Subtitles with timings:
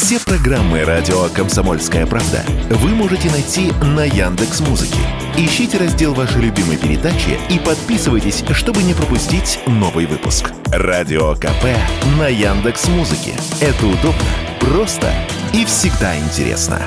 [0.00, 5.00] Все программы радио Комсомольская правда вы можете найти на Яндекс Музыке.
[5.36, 10.52] Ищите раздел вашей любимой передачи и подписывайтесь, чтобы не пропустить новый выпуск.
[10.66, 11.64] Радио КП
[12.16, 13.34] на Яндекс Музыке.
[13.60, 14.22] Это удобно,
[14.60, 15.12] просто
[15.52, 16.80] и всегда интересно.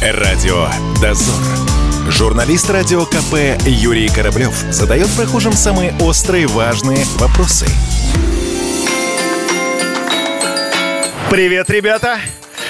[0.00, 0.66] Радио
[1.02, 1.36] Дозор.
[2.08, 7.66] Журналист радио КП Юрий Кораблев задает прохожим самые острые важные вопросы.
[11.30, 12.18] Привет, ребята!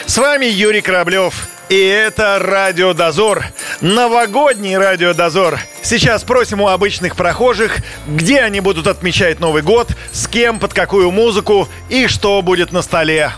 [0.05, 1.49] С вами Юрий Кораблев.
[1.71, 3.43] И это Радио Дозор.
[3.81, 5.59] Новогодний Радио Дозор.
[5.81, 11.11] Сейчас спросим у обычных прохожих, где они будут отмечать Новый год, с кем, под какую
[11.11, 13.33] музыку и что будет на столе.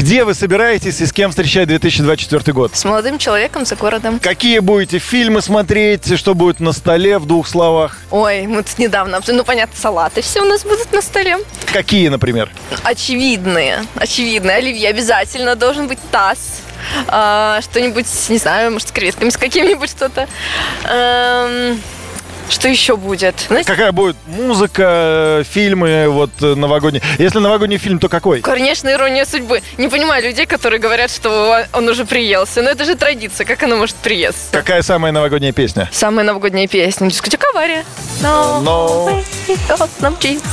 [0.00, 2.74] Где вы собираетесь и с кем встречать 2024 год?
[2.74, 4.18] С молодым человеком за городом.
[4.18, 7.98] Какие будете фильмы смотреть, что будет на столе в двух словах?
[8.10, 11.36] Ой, мы тут недавно, ну понятно, салаты все у нас будут на столе.
[11.70, 12.50] Какие, например?
[12.82, 14.56] Очевидные, очевидные.
[14.56, 16.62] Оливье обязательно должен быть таз.
[17.06, 20.28] А, что-нибудь, не знаю, может, с креветками, с каким-нибудь что-то.
[20.84, 21.78] Эм,
[22.50, 23.34] что еще будет?
[23.48, 27.02] Знаете, Какая будет музыка, э, фильмы, вот э, новогодние?
[27.18, 28.40] Если новогодний фильм, то какой?
[28.40, 29.62] Конечно, ирония судьбы.
[29.78, 32.62] Не понимаю людей, которые говорят, что он уже приелся.
[32.62, 33.44] Но это же традиция.
[33.46, 34.50] Как она может приесться?
[34.52, 35.88] Какая самая новогодняя песня?
[35.92, 37.08] Самая новогодняя песня.
[37.08, 37.84] Дискотека авария.
[40.00, 40.44] Нам честь.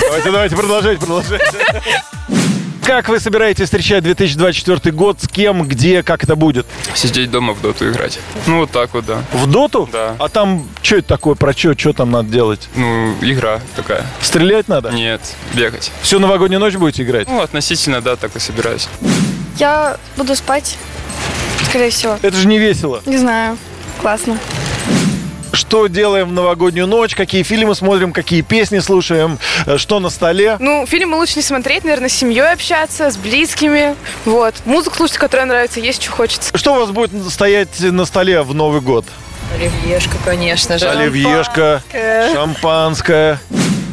[0.00, 1.82] Давайте, давайте, продолжайте, продолжайте.
[2.84, 5.20] Как вы собираетесь встречать 2024 год?
[5.20, 6.66] С кем, где, как это будет?
[6.94, 8.18] Сидеть дома в доту играть.
[8.46, 9.22] Ну, вот так вот, да.
[9.32, 9.88] В доту?
[9.92, 10.16] Да.
[10.18, 12.68] А там что это такое, про что, что там надо делать?
[12.74, 14.06] Ну, игра такая.
[14.20, 14.90] Стрелять надо?
[14.90, 15.20] Нет,
[15.54, 15.92] бегать.
[16.02, 17.28] Всю новогоднюю ночь будете играть?
[17.28, 18.88] Ну, относительно, да, так и собираюсь.
[19.58, 20.76] Я буду спать,
[21.68, 22.18] скорее всего.
[22.22, 23.02] Это же не весело.
[23.06, 23.58] Не знаю.
[24.00, 24.38] Классно.
[25.70, 27.14] Что делаем в новогоднюю ночь?
[27.14, 28.12] Какие фильмы смотрим?
[28.12, 29.38] Какие песни слушаем?
[29.66, 30.56] э, Что на столе?
[30.58, 33.94] Ну, фильмы лучше не смотреть, наверное, с семьей общаться, с близкими.
[34.24, 34.56] Вот.
[34.64, 36.58] Музыку слушать, которая нравится, есть, что хочется.
[36.58, 39.04] Что у вас будет стоять на столе в Новый год?
[39.54, 40.88] Оливьешка, конечно же.
[40.90, 41.84] Оливьешка,
[42.34, 43.38] шампанское.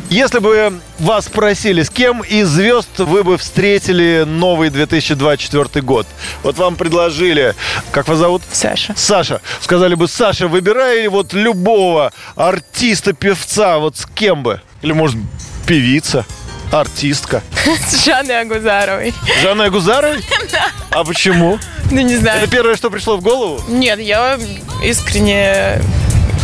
[0.10, 6.08] Если бы вас спросили, с кем из звезд вы бы встретили новый 2024 год?
[6.44, 7.54] Вот вам предложили,
[7.92, 8.42] как вас зовут?
[8.50, 8.94] Саша.
[8.96, 9.42] Саша.
[9.60, 14.62] Сказали бы, Саша, выбирай вот любого артиста, певца, вот с кем бы?
[14.82, 15.18] Или, может,
[15.66, 16.26] певица,
[16.72, 17.44] артистка.
[17.66, 19.14] С Жанной Агузаровой.
[19.42, 20.24] Жанна Агузаровой?
[20.90, 21.60] А почему?
[21.92, 22.42] Ну, не знаю.
[22.42, 23.62] Это первое, что пришло в голову?
[23.68, 24.40] Нет, я
[24.84, 25.82] искренне...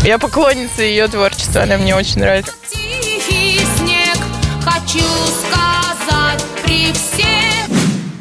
[0.04, 2.52] Я поклонница ее творчества, она мне очень нравится.
[4.66, 7.24] Хочу сказать при всех.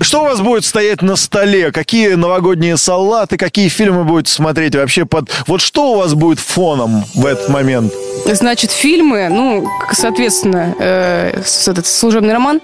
[0.00, 1.70] Что у вас будет стоять на столе?
[1.70, 5.30] Какие новогодние салаты, какие фильмы будете смотреть вообще под...
[5.46, 7.92] Вот что у вас будет фоном в этот момент?
[8.26, 12.60] Значит, фильмы, ну, соответственно, э, этот служебный роман,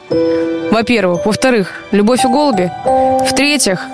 [0.71, 1.27] во-первых.
[1.27, 2.71] Во-вторых, «Любовь и голуби».
[2.85, 3.87] В-третьих,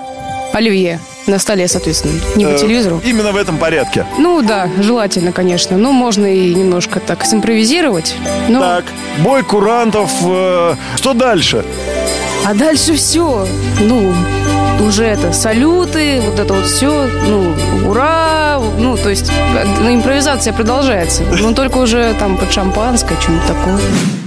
[0.53, 3.01] «Оливье» на столе, соответственно, не по Э, телевизору.
[3.03, 4.05] Именно в этом порядке.
[4.17, 5.77] Ну да, желательно, конечно.
[5.77, 8.15] Но можно и немножко так симпровизировать.
[8.49, 8.85] Ну, Так,
[9.19, 10.11] бой курантов.
[10.23, 11.65] э, что дальше?
[12.45, 13.47] А дальше все.
[13.81, 14.13] Ну,
[14.81, 17.55] уже это салюты, вот это вот все, ну,
[17.87, 23.47] ура, ну, то есть э, ну, импровизация продолжается, но только уже там под шампанское, что-нибудь
[23.47, 23.79] такое.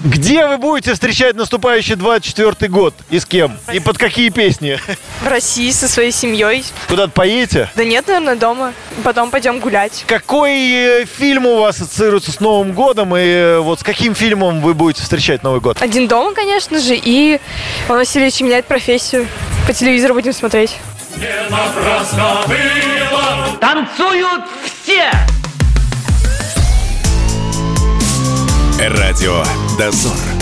[0.05, 2.95] Где вы будете встречать наступающий 24 год?
[3.11, 3.59] И с кем?
[3.73, 4.79] И под какие песни?
[5.23, 6.65] В России со своей семьей.
[6.89, 7.69] Куда-то поедете?
[7.75, 8.73] Да нет, наверное, дома.
[9.03, 10.05] Потом пойдем гулять.
[10.07, 13.17] Какой э, фильм у вас ассоциируется с Новым годом?
[13.17, 15.83] И э, вот с каким фильмом вы будете встречать Новый год?
[15.83, 17.41] Один дома, конечно же, и
[17.89, 19.27] Иван Васильевич меняет профессию.
[19.69, 20.79] По телевизору будем смотреть.
[23.61, 25.11] Танцуют все!
[28.81, 29.45] Радио
[29.77, 30.38] Дозор.